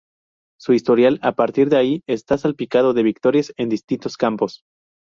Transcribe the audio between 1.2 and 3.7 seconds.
a partir de ahí está salpicado de victorias en